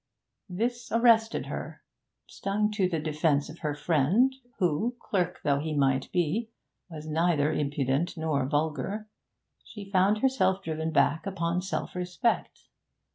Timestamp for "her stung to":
1.45-2.89